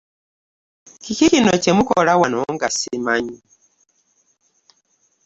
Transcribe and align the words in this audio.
Kiki 1.03 1.25
kino 1.31 1.53
kye 1.63 1.71
mukola 1.77 2.11
wano 2.19 2.39
nga 2.53 2.67
ssimanyi? 2.73 3.37